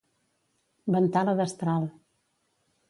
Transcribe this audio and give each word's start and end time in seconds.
Ventar 0.95 1.23
la 1.31 1.37
destral. 1.43 1.89